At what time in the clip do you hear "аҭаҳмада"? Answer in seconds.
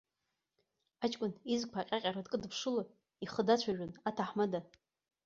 4.09-4.59